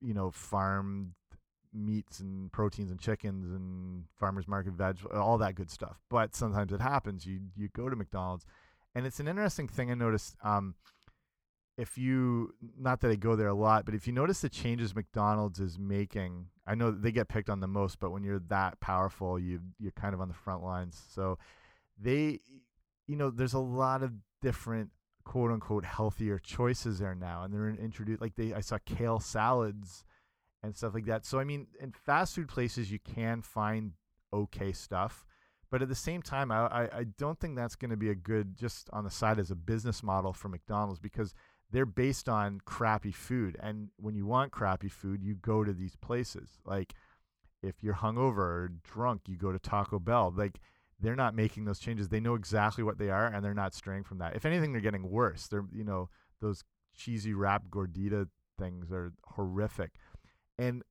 [0.00, 1.14] you know, farm
[1.74, 6.00] meats and proteins and chickens and farmers market veg, all that good stuff.
[6.08, 7.26] But sometimes it happens.
[7.26, 8.46] You you go to McDonald's,
[8.94, 10.36] and it's an interesting thing I noticed.
[10.42, 10.74] Um,
[11.76, 14.94] if you not that I go there a lot, but if you notice the changes
[14.94, 18.80] McDonald's is making, I know they get picked on the most, but when you're that
[18.80, 21.02] powerful, you you're kind of on the front lines.
[21.10, 21.38] So
[22.00, 22.40] they,
[23.06, 24.90] you know, there's a lot of different
[25.24, 30.04] quote unquote healthier choices there now, and they're introduced like they I saw kale salads
[30.64, 31.24] and stuff like that.
[31.24, 33.92] So I mean, in fast food places, you can find
[34.32, 35.24] okay stuff.
[35.70, 38.14] But at the same time, I, I, I don't think that's going to be a
[38.14, 41.34] good, just on the side as a business model for McDonald's because
[41.72, 43.56] they're based on crappy food.
[43.60, 46.50] And when you want crappy food, you go to these places.
[46.64, 46.94] Like
[47.62, 50.32] if you're hungover or drunk, you go to Taco Bell.
[50.36, 50.60] Like
[51.00, 52.08] they're not making those changes.
[52.08, 54.36] They know exactly what they are and they're not straying from that.
[54.36, 55.48] If anything, they're getting worse.
[55.48, 56.08] They're, you know,
[56.40, 56.62] those
[56.96, 59.92] cheesy wrap gordita things are horrific.
[60.58, 60.82] And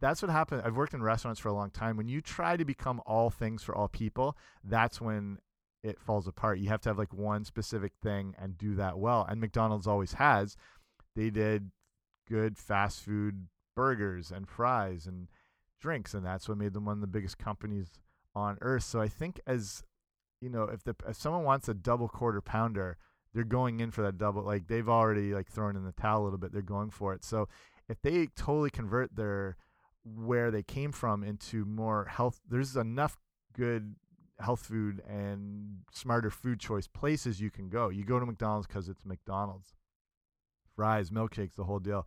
[0.00, 0.62] that's what happened.
[0.64, 1.96] I've worked in restaurants for a long time.
[1.96, 5.38] When you try to become all things for all people, that's when
[5.82, 6.58] it falls apart.
[6.58, 9.26] You have to have like one specific thing and do that well.
[9.28, 10.56] And McDonald's always has.
[11.16, 11.70] They did
[12.28, 15.28] good fast food burgers and fries and
[15.80, 17.98] drinks, and that's what made them one of the biggest companies
[18.34, 18.84] on earth.
[18.84, 19.82] So I think as
[20.40, 22.96] you know, if the if someone wants a double quarter pounder,
[23.34, 24.42] they're going in for that double.
[24.42, 26.52] Like they've already like thrown in the towel a little bit.
[26.52, 27.24] They're going for it.
[27.24, 27.48] So
[27.90, 29.56] if they totally convert their
[30.04, 32.40] where they came from into more health.
[32.48, 33.18] There's enough
[33.54, 33.96] good
[34.38, 37.90] health food and smarter food choice places you can go.
[37.90, 39.74] You go to McDonald's because it's McDonald's,
[40.74, 42.06] fries, milkshakes, the whole deal.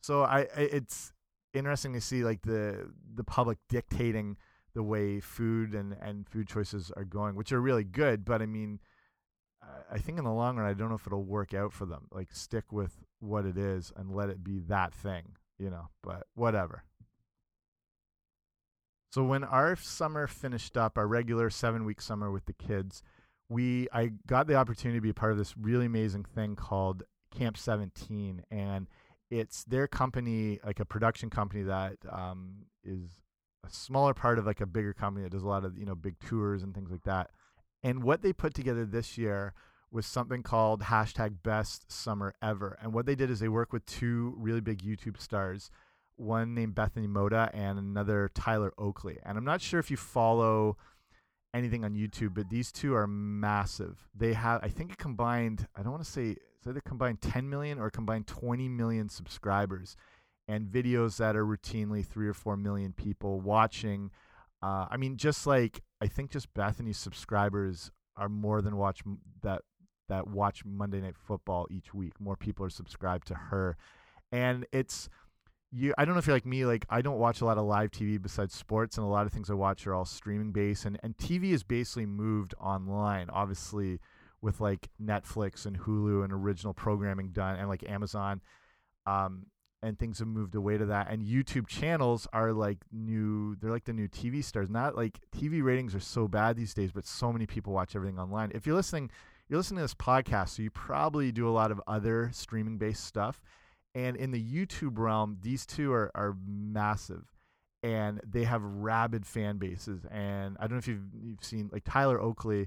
[0.00, 1.12] So I, it's
[1.52, 4.36] interesting to see like the the public dictating
[4.74, 8.24] the way food and and food choices are going, which are really good.
[8.24, 8.78] But I mean,
[9.90, 12.06] I think in the long run, I don't know if it'll work out for them.
[12.10, 15.88] Like stick with what it is and let it be that thing, you know.
[16.02, 16.84] But whatever.
[19.12, 23.02] So when our summer finished up, our regular seven week summer with the kids,
[23.48, 27.04] we I got the opportunity to be part of this really amazing thing called
[27.36, 28.88] Camp 17, and
[29.30, 33.22] it's their company, like a production company that um, is
[33.64, 35.94] a smaller part of like a bigger company that does a lot of you know
[35.94, 37.30] big tours and things like that.
[37.82, 39.54] And what they put together this year
[39.94, 42.76] was something called hashtag Best Summer Ever.
[42.82, 45.70] And what they did is they worked with two really big YouTube stars
[46.16, 49.18] one named Bethany Mota and another Tyler Oakley.
[49.24, 50.76] And I'm not sure if you follow
[51.52, 54.08] anything on YouTube, but these two are massive.
[54.14, 57.78] They have, I think, combined, I don't want to say, say they combined 10 million
[57.78, 59.96] or combined 20 million subscribers
[60.46, 64.10] and videos that are routinely three or four million people watching.
[64.62, 69.02] Uh, I mean, just like I think just Bethany's subscribers are more than watch
[69.42, 69.62] that
[70.08, 72.20] that watch Monday Night Football each week.
[72.20, 73.76] More people are subscribed to her,
[74.32, 75.08] and it's
[75.74, 77.64] you I don't know if you're like me like I don't watch a lot of
[77.64, 80.84] live TV besides sports and a lot of things I watch are all streaming based
[80.84, 83.98] and and TV is basically moved online obviously
[84.40, 88.40] with like Netflix and Hulu and original programming done and like Amazon
[89.06, 89.46] um
[89.82, 91.10] and things have moved away to that.
[91.10, 94.70] And YouTube channels are like new they're like the new TV stars.
[94.70, 98.18] Not like TV ratings are so bad these days but so many people watch everything
[98.18, 98.52] online.
[98.54, 99.10] If you're listening
[99.54, 103.04] you're listening to this podcast so you probably do a lot of other streaming based
[103.04, 103.40] stuff
[103.94, 107.24] and in the YouTube realm, these two are, are massive
[107.82, 110.04] and they have rabid fan bases.
[110.10, 112.66] And I don't know if you've, you've seen, like, Tyler Oakley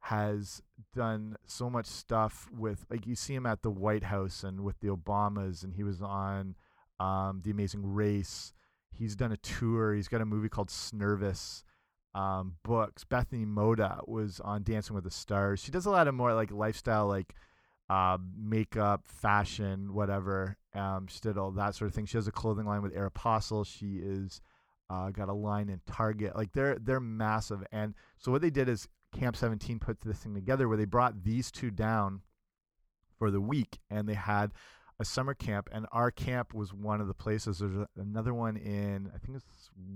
[0.00, 0.62] has
[0.94, 4.80] done so much stuff with, like, you see him at the White House and with
[4.80, 6.54] the Obamas, and he was on
[7.00, 8.54] um, The Amazing Race.
[8.90, 9.92] He's done a tour.
[9.92, 11.64] He's got a movie called Snervous.
[12.16, 13.04] Um, books.
[13.04, 15.60] Bethany Mota was on Dancing with the Stars.
[15.60, 17.34] She does a lot of more like lifestyle, like
[17.90, 20.56] uh, makeup, fashion, whatever.
[20.74, 22.06] Um, she did all that sort of thing.
[22.06, 23.66] She has a clothing line with Aeropostale.
[23.66, 24.40] She is
[24.88, 26.34] uh, got a line in Target.
[26.34, 27.62] Like they're they're massive.
[27.70, 31.22] And so what they did is Camp 17 put this thing together where they brought
[31.22, 32.22] these two down
[33.18, 34.52] for the week, and they had
[34.98, 35.68] a summer camp.
[35.70, 37.58] And our camp was one of the places.
[37.58, 39.42] There's another one in I think it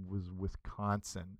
[0.06, 1.38] was Wisconsin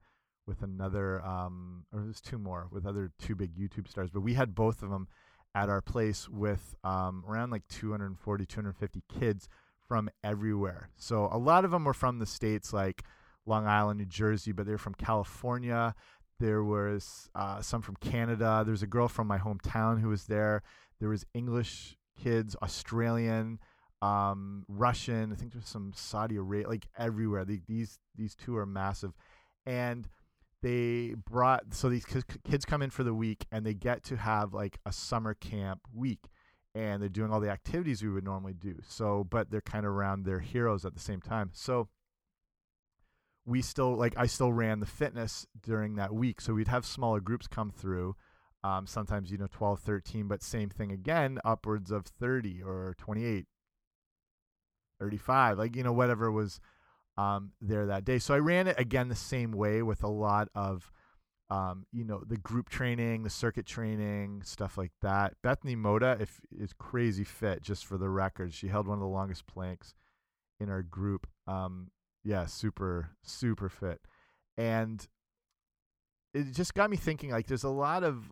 [0.50, 4.34] with another um, or there's two more with other two big YouTube stars, but we
[4.34, 5.06] had both of them
[5.54, 9.48] at our place with um, around like 240, 250 kids
[9.86, 10.90] from everywhere.
[10.96, 13.04] So a lot of them were from the states like
[13.46, 15.94] Long Island, New Jersey, but they're from California.
[16.40, 18.64] There was uh, some from Canada.
[18.66, 20.62] There's a girl from my hometown who was there.
[20.98, 23.60] There was English kids, Australian,
[24.02, 25.32] um, Russian.
[25.32, 27.44] I think there's some Saudi Arabia, like everywhere.
[27.44, 29.12] These these two are massive,
[29.64, 30.08] and
[30.62, 32.06] they brought so these
[32.44, 35.80] kids come in for the week and they get to have like a summer camp
[35.94, 36.28] week.
[36.72, 38.76] And they're doing all the activities we would normally do.
[38.86, 41.50] So but they're kind of around their heroes at the same time.
[41.52, 41.88] So
[43.46, 46.40] we still like i still ran the fitness during that week.
[46.40, 48.14] So we'd have smaller groups come through
[48.62, 53.46] um, sometimes you know 12 13 but same thing again upwards of 30 or 28
[54.98, 56.60] 35 like you know whatever was
[57.20, 58.18] um, there that day.
[58.18, 60.90] So I ran it again the same way with a lot of,
[61.50, 65.34] um, you know, the group training, the circuit training, stuff like that.
[65.42, 68.54] Bethany Mota if, is crazy fit, just for the record.
[68.54, 69.94] She held one of the longest planks
[70.58, 71.26] in our group.
[71.46, 71.90] Um,
[72.24, 74.00] yeah, super, super fit.
[74.56, 75.06] And
[76.32, 78.30] it just got me thinking like, there's a lot of,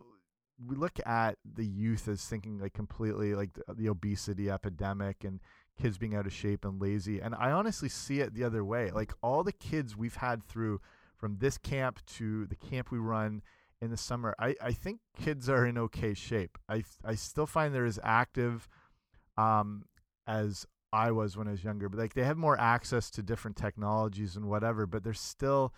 [0.64, 5.40] we look at the youth as thinking like completely like the, the obesity epidemic and
[5.80, 7.20] kids being out of shape and lazy.
[7.20, 8.90] And I honestly see it the other way.
[8.90, 10.80] Like all the kids we've had through
[11.16, 13.42] from this camp to the camp we run
[13.80, 16.58] in the summer, I, I think kids are in okay shape.
[16.68, 18.68] I, I still find they're as active
[19.36, 19.84] um,
[20.26, 23.56] as I was when I was younger, but like they have more access to different
[23.56, 25.74] technologies and whatever, but they're still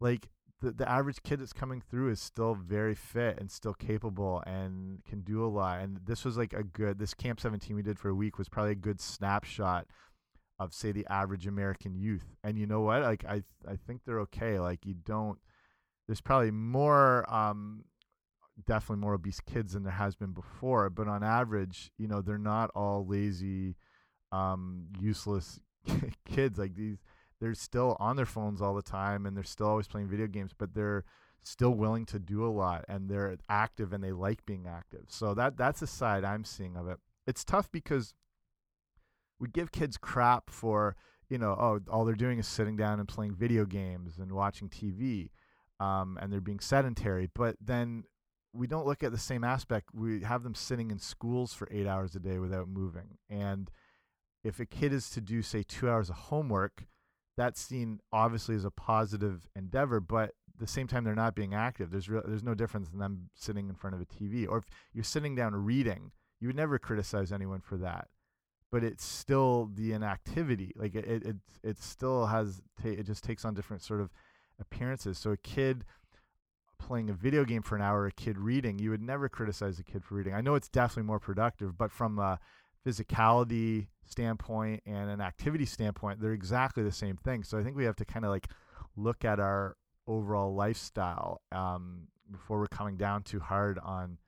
[0.00, 0.28] like
[0.64, 5.04] the, the average kid that's coming through is still very fit and still capable and
[5.04, 5.80] can do a lot.
[5.80, 8.48] And this was like a good, this Camp 17 we did for a week was
[8.48, 9.86] probably a good snapshot
[10.58, 12.24] of say the average American youth.
[12.42, 13.02] And you know what?
[13.02, 14.58] Like I, I think they're okay.
[14.58, 15.38] Like you don't,
[16.06, 17.84] there's probably more, um,
[18.66, 20.88] definitely more obese kids than there has been before.
[20.88, 23.76] But on average, you know, they're not all lazy,
[24.32, 25.60] um, useless
[26.24, 26.58] kids.
[26.58, 26.98] Like these,
[27.44, 30.52] they're still on their phones all the time and they're still always playing video games,
[30.56, 31.04] but they're
[31.42, 35.04] still willing to do a lot and they're active and they like being active.
[35.08, 36.96] So that that's the side I'm seeing of it.
[37.26, 38.14] It's tough because
[39.38, 40.96] we give kids crap for,
[41.28, 44.70] you know, oh, all they're doing is sitting down and playing video games and watching
[44.70, 45.28] TV.
[45.80, 48.04] Um, and they're being sedentary, but then
[48.54, 49.88] we don't look at the same aspect.
[49.92, 53.18] We have them sitting in schools for eight hours a day without moving.
[53.28, 53.70] And
[54.44, 56.86] if a kid is to do, say, two hours of homework,
[57.36, 61.54] that's seen obviously as a positive endeavor, but at the same time they're not being
[61.54, 61.90] active.
[61.90, 64.64] There's real, there's no difference in them sitting in front of a TV or if
[64.92, 66.12] you're sitting down reading.
[66.40, 68.08] You would never criticize anyone for that,
[68.70, 70.72] but it's still the inactivity.
[70.76, 72.60] Like it, it, it still has.
[72.84, 74.10] it just takes on different sort of
[74.60, 75.18] appearances.
[75.18, 75.84] So a kid
[76.78, 79.84] playing a video game for an hour, a kid reading, you would never criticize a
[79.84, 80.34] kid for reading.
[80.34, 82.38] I know it's definitely more productive, but from a
[82.86, 87.42] physicality standpoint and an activity standpoint, they're exactly the same thing.
[87.42, 88.48] So I think we have to kind of like
[88.96, 94.18] look at our overall lifestyle um, before we're coming down too hard on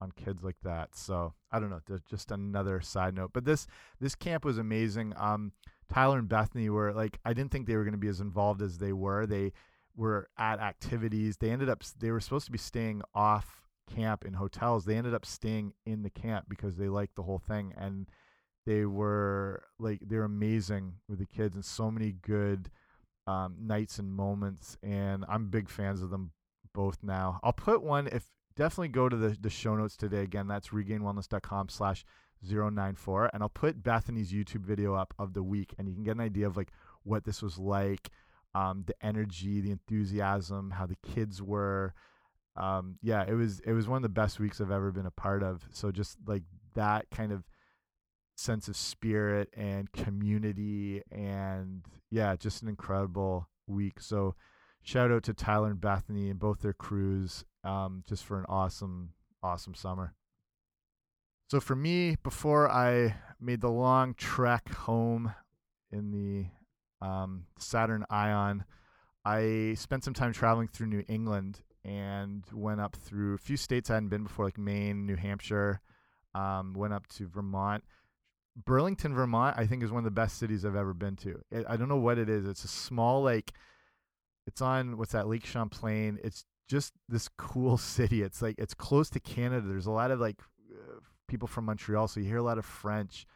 [0.00, 0.94] on kids like that.
[0.94, 1.80] So I don't know.
[2.08, 3.30] Just another side note.
[3.32, 3.66] But this
[4.00, 5.12] this camp was amazing.
[5.16, 5.52] Um,
[5.92, 8.62] Tyler and Bethany were like I didn't think they were going to be as involved
[8.62, 9.26] as they were.
[9.26, 9.52] They
[9.96, 11.38] were at activities.
[11.38, 14.84] They ended up they were supposed to be staying off camp in hotels.
[14.84, 18.06] They ended up staying in the camp because they liked the whole thing and
[18.68, 22.70] they were like they're amazing with the kids and so many good
[23.26, 26.32] um, nights and moments and i'm big fans of them
[26.74, 30.46] both now i'll put one if definitely go to the, the show notes today again
[30.46, 32.04] that's regainedwellness.com slash
[32.46, 36.16] 094 and i'll put bethany's youtube video up of the week and you can get
[36.16, 36.70] an idea of like
[37.04, 38.10] what this was like
[38.54, 41.94] um, the energy the enthusiasm how the kids were
[42.58, 45.10] um, yeah it was it was one of the best weeks i've ever been a
[45.10, 45.66] part of.
[45.70, 46.42] So just like
[46.74, 47.44] that kind of
[48.36, 54.00] sense of spirit and community and yeah just an incredible week.
[54.00, 54.34] So
[54.82, 59.10] shout out to tyler and bethany and both their crews um, just for an awesome
[59.42, 60.14] awesome summer.
[61.50, 65.32] So for me before i made the long trek home
[65.90, 68.64] in the um, saturn ion
[69.24, 73.90] i spent some time traveling through new england and went up through a few states
[73.90, 75.80] i hadn't been before like maine new hampshire
[76.34, 77.82] um, went up to vermont
[78.64, 81.40] Burlington, Vermont, I think is one of the best cities I've ever been to.
[81.50, 82.46] It, I don't know what it is.
[82.46, 83.52] It's a small like
[84.46, 86.18] it's on what's that Lake Champlain.
[86.24, 88.22] It's just this cool city.
[88.22, 89.66] It's like it's close to Canada.
[89.66, 90.40] There's a lot of like
[90.72, 93.26] uh, people from Montreal, so you hear a lot of French.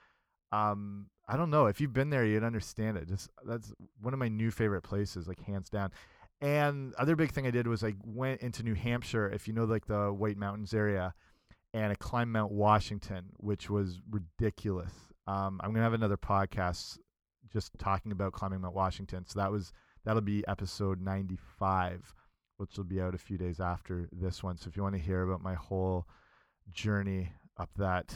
[0.50, 3.08] Um, I don't know if you've been there, you'd understand it.
[3.08, 5.90] Just that's one of my new favorite places, like hands down.
[6.42, 9.30] And other big thing I did was I went into New Hampshire.
[9.30, 11.14] If you know like the White Mountains area,
[11.72, 14.92] and I climbed Mount Washington, which was ridiculous.
[15.28, 16.98] Um, I'm gonna have another podcast
[17.52, 19.24] just talking about climbing Mount Washington.
[19.24, 19.72] So that was
[20.04, 22.12] that'll be episode 95,
[22.56, 24.58] which will be out a few days after this one.
[24.58, 26.06] So if you want to hear about my whole
[26.72, 28.12] journey up that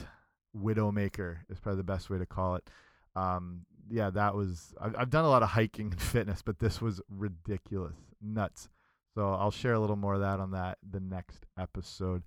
[0.57, 2.69] Widowmaker is probably the best way to call it.
[3.15, 4.75] Um, yeah, that was.
[4.81, 8.69] I've, I've done a lot of hiking and fitness, but this was ridiculous, nuts.
[9.15, 12.23] So I'll share a little more of that on that the next episode.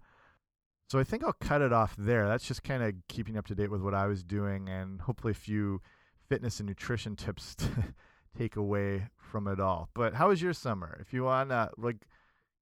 [0.89, 2.27] So I think I'll cut it off there.
[2.27, 5.31] That's just kind of keeping up to date with what I was doing, and hopefully
[5.31, 5.81] a few
[6.27, 7.93] fitness and nutrition tips to
[8.37, 9.89] take away from it all.
[9.93, 10.97] But how was your summer?
[10.99, 12.07] If you want to like,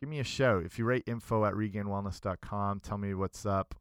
[0.01, 0.65] give me a shout.
[0.65, 3.75] If you write info at regainedwellness.com, tell me what's up.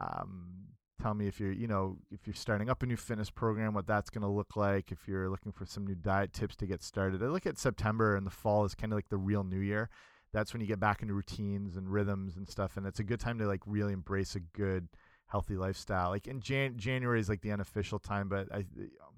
[0.00, 0.66] Um,
[1.00, 3.86] tell me if you're you know if you're starting up a new fitness program what
[3.86, 6.82] that's going to look like if you're looking for some new diet tips to get
[6.82, 7.22] started.
[7.22, 9.88] I look at september and the fall is kind of like the real new year.
[10.32, 13.20] That's when you get back into routines and rhythms and stuff and it's a good
[13.20, 14.88] time to like really embrace a good
[15.28, 16.10] healthy lifestyle.
[16.10, 19.16] Like in Jan- january is like the unofficial time but i um,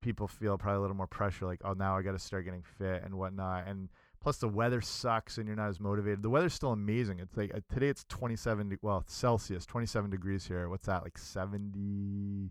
[0.00, 2.62] people feel probably a little more pressure like oh now i got to start getting
[2.62, 3.88] fit and whatnot and
[4.20, 6.22] Plus, the weather sucks and you're not as motivated.
[6.22, 7.20] The weather's still amazing.
[7.20, 10.68] It's like uh, today it's 27, well, Celsius, 27 degrees here.
[10.68, 12.50] What's that, like 78,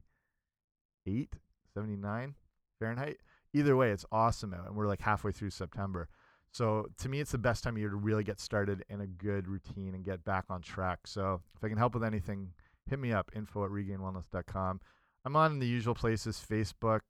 [1.73, 2.35] 79
[2.79, 3.17] Fahrenheit?
[3.53, 6.07] Either way, it's awesome out, and we're like halfway through September.
[6.51, 9.07] So to me, it's the best time of year to really get started in a
[9.07, 11.01] good routine and get back on track.
[11.05, 12.53] So if I can help with anything,
[12.89, 14.81] hit me up, info at regainedwellness.com.
[15.25, 17.01] I'm on the usual places Facebook,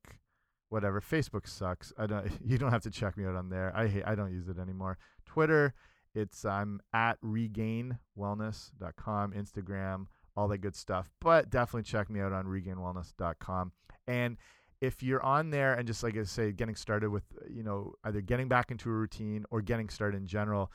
[0.68, 1.00] whatever.
[1.00, 1.92] Facebook sucks.
[1.98, 2.30] I don't.
[2.44, 3.72] You don't have to check me out on there.
[3.74, 4.04] I hate.
[4.06, 4.98] I don't use it anymore.
[5.26, 5.74] Twitter,
[6.14, 9.32] it's I'm at regainedwellness.com.
[9.32, 10.06] Instagram,
[10.36, 11.10] all that good stuff.
[11.20, 13.72] But definitely check me out on regainedwellness.com.
[14.06, 14.36] And
[14.80, 18.20] if you're on there and just like I say, getting started with you know either
[18.20, 20.72] getting back into a routine or getting started in general.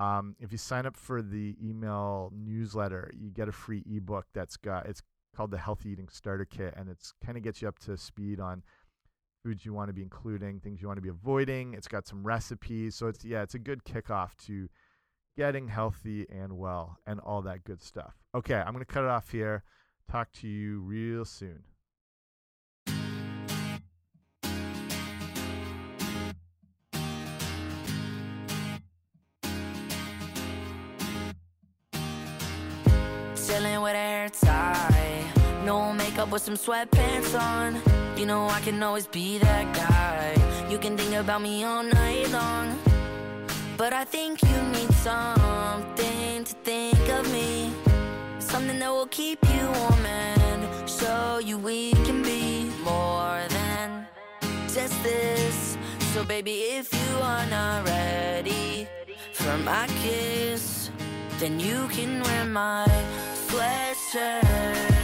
[0.00, 4.56] Um, if you sign up for the email newsletter, you get a free ebook that's
[4.56, 5.02] got it's
[5.36, 8.40] called the Healthy Eating Starter Kit, and it's kind of gets you up to speed
[8.40, 8.62] on
[9.44, 11.74] foods you want to be including, things you want to be avoiding.
[11.74, 12.96] It's got some recipes.
[12.96, 14.68] So it's yeah, it's a good kickoff to
[15.36, 18.14] getting healthy and well and all that good stuff.
[18.34, 19.62] Okay, I'm going to cut it off here.
[20.10, 21.62] Talk to you real soon.
[33.46, 35.24] Chilling with hair tie,
[35.64, 38.03] no makeup with some sweatpants on.
[38.16, 40.34] You know I can always be that guy.
[40.70, 42.78] You can think about me all night long.
[43.76, 47.72] But I think you need something to think of me.
[48.38, 54.06] Something that will keep you warm and show you we can be more than
[54.72, 55.76] just this.
[56.12, 58.86] So, baby, if you are not ready
[59.32, 60.90] for my kiss,
[61.40, 62.86] then you can wear my
[63.48, 65.03] sweatshirt.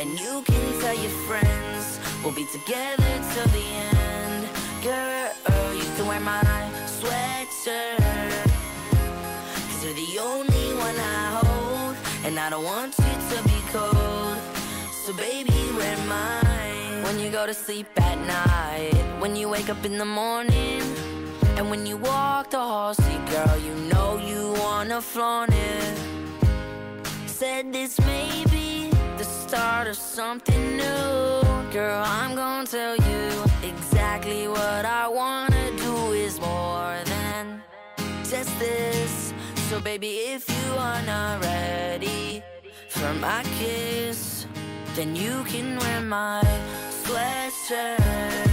[0.00, 4.48] And you can tell your friends we'll be together till the end.
[4.82, 6.40] Girl, you can wear my
[6.86, 8.48] sweatshirt.
[9.68, 11.96] Cause you're the only one I hold.
[12.24, 14.38] And I don't want you to be cold.
[15.04, 17.02] So, baby, wear mine.
[17.02, 20.80] When you go to sleep at night, when you wake up in the morning,
[21.58, 25.98] and when you walk the hall, see, girl, you know you wanna flaunt it.
[27.26, 28.49] Said this may be the
[29.50, 31.42] start of something new.
[31.72, 33.24] Girl, I'm gonna tell you
[33.64, 37.60] exactly what I wanna do is more than
[38.30, 39.34] just this.
[39.68, 42.44] So, baby, if you are not ready
[42.90, 44.46] for my kiss,
[44.94, 46.42] then you can wear my
[47.02, 48.52] sweatshirt.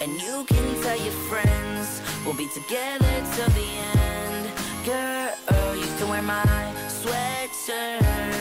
[0.00, 4.44] And you can tell your friends we'll be together till the end.
[4.86, 6.46] Girl, you can wear my
[6.88, 8.31] sweatshirt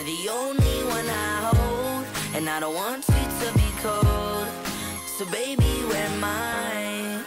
[0.00, 4.46] you're the only one I hold, and I don't want you to be cold.
[5.18, 7.24] So baby, wear mine,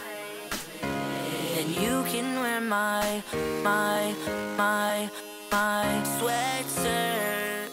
[0.82, 3.22] and you can wear my,
[3.62, 4.14] my,
[4.56, 5.10] my,
[5.52, 7.68] my sweatshirt.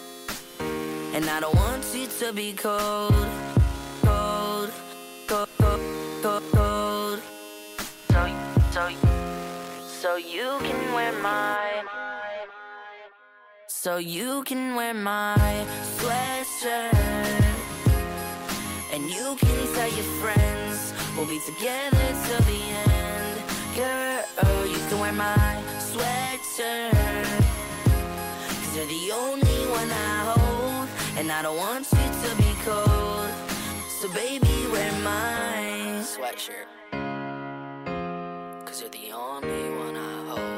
[1.15, 3.13] And I don't want you to be cold,
[4.03, 4.71] cold,
[5.27, 5.49] cold,
[6.21, 7.19] cold, cold.
[8.11, 8.27] So,
[8.71, 8.89] so,
[9.87, 11.83] so you can wear my
[13.83, 15.65] so you can wear my
[15.97, 16.93] sweatshirt.
[18.93, 23.41] And you can tell your friends we'll be together till the end.
[23.75, 26.93] Girl, you can wear my sweatshirt.
[28.61, 30.87] Cause you're the only one I hold.
[31.17, 33.31] And I don't want you to be cold.
[33.99, 36.69] So baby, wear my sweatshirt.
[38.63, 40.51] Cause you're the only one I hold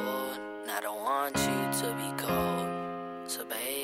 [3.54, 3.83] baby.